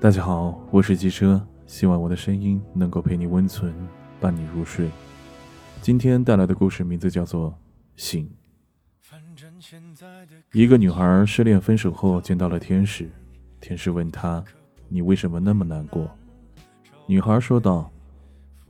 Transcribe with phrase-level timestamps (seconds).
[0.00, 3.70] 大家好，我是机车，希望我的声音能够陪你温存，
[4.18, 4.88] 伴你入睡。
[5.82, 7.50] 今天带来的故事名字叫做
[7.96, 8.26] 《醒》。
[10.52, 13.10] 一个女孩失恋分手后见到了天使，
[13.60, 14.42] 天使问她
[14.88, 16.10] ：“你为什么那么难过？”
[17.04, 17.92] 女孩说道：“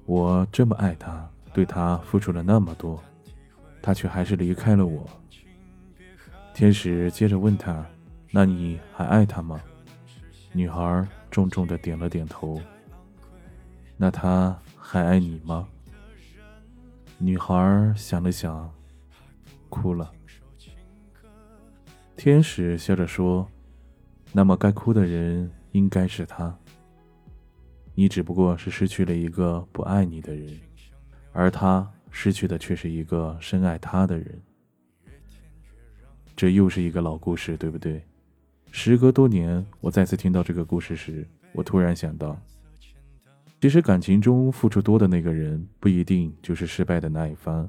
[0.07, 3.01] 我这么爱他，对他付出了那么多，
[3.81, 5.09] 他却还是离开了我。”
[6.53, 7.87] 天使接着问她
[8.33, 9.61] ：“那你还爱他吗？”
[10.53, 12.61] 女孩重重的点了点头。
[13.97, 15.69] 那他还爱你吗？
[17.19, 18.73] 女孩想了想，
[19.69, 20.11] 哭了。
[22.17, 23.47] 天使笑着说
[24.33, 26.55] ：“那么该哭的人应该是他。
[27.95, 30.59] 你只不过是失去了一个不爱你的人，
[31.33, 34.43] 而他失去的却是一个深爱他的人。”
[36.35, 38.03] 这又是一个老故事，对不对？
[38.73, 42.41] 时隔多年，我再次听到这个故事时，我突然想到，
[43.61, 47.69] 其实感情中付出多的那个人，不一定就是失败的那一方。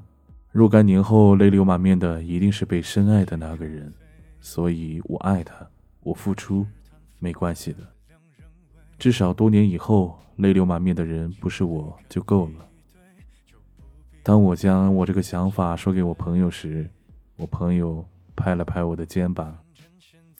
[0.52, 3.92] 若干年后泪流满面的，一定是被深爱的那个人。
[4.40, 5.54] 所以我爱他，
[6.02, 6.66] 我付出，
[7.18, 7.78] 没关系的。
[8.98, 12.68] 至少多年以后，泪流满面的人不是我就够了。
[14.22, 16.88] 当我将我这个想法说给我朋友时，
[17.36, 18.04] 我朋友
[18.36, 19.58] 拍了拍我的肩膀。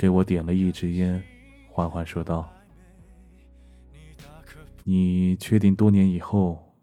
[0.03, 1.23] 给我点了一支烟，
[1.71, 2.53] 缓缓说道
[4.83, 6.75] ：“你确定多年以后，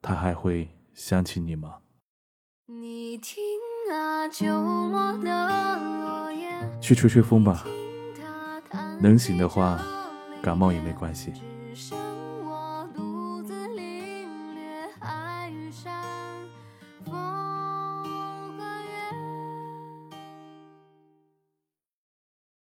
[0.00, 1.78] 他还会想起你吗？”
[6.80, 7.66] 去吹吹风吧，
[9.00, 9.84] 能醒的话，
[10.40, 11.32] 感冒也没关系。